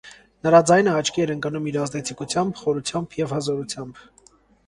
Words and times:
Նրա 0.45 0.59
ձայնը 0.69 0.95
աչքի 1.01 1.23
էր 1.25 1.33
ընկնում 1.33 1.67
իր 1.71 1.77
ազդեցիկությամբ, 1.83 2.57
խորությամբ 2.63 3.13
և 3.21 3.35
հզորությամբ։ 3.39 4.03